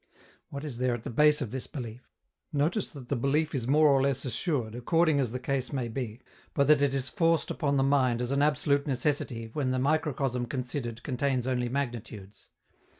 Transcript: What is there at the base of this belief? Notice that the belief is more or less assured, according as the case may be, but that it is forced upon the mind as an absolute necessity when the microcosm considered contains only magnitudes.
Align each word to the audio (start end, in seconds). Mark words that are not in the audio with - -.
What 0.49 0.63
is 0.63 0.79
there 0.79 0.95
at 0.95 1.03
the 1.03 1.11
base 1.11 1.41
of 1.43 1.51
this 1.51 1.67
belief? 1.67 2.09
Notice 2.51 2.91
that 2.93 3.09
the 3.09 3.15
belief 3.15 3.53
is 3.53 3.67
more 3.67 3.87
or 3.87 4.01
less 4.01 4.25
assured, 4.25 4.73
according 4.73 5.19
as 5.19 5.31
the 5.31 5.37
case 5.39 5.71
may 5.71 5.89
be, 5.89 6.21
but 6.55 6.65
that 6.69 6.81
it 6.81 6.95
is 6.95 7.07
forced 7.07 7.51
upon 7.51 7.77
the 7.77 7.83
mind 7.83 8.19
as 8.19 8.31
an 8.31 8.41
absolute 8.41 8.87
necessity 8.87 9.51
when 9.53 9.69
the 9.69 9.77
microcosm 9.77 10.47
considered 10.47 11.03
contains 11.03 11.45
only 11.45 11.69
magnitudes. 11.69 12.49